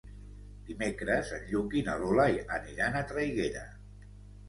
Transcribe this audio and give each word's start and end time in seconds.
Dimecres 0.69 1.29
en 1.37 1.45
Lluc 1.53 1.77
i 1.81 1.85
na 1.91 1.99
Lola 2.07 2.27
aniran 2.59 3.01
a 3.01 3.07
Traiguera. 3.15 3.67